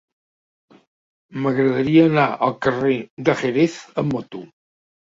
[1.43, 2.99] M'agradaria anar al carrer
[3.31, 4.45] de Jerez amb moto.